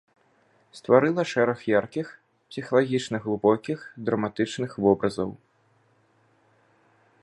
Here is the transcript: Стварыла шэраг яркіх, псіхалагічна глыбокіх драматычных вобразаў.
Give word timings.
Стварыла 0.77 1.23
шэраг 1.31 1.59
яркіх, 1.79 2.07
псіхалагічна 2.53 3.17
глыбокіх 3.27 3.79
драматычных 4.09 4.71
вобразаў. 4.87 5.39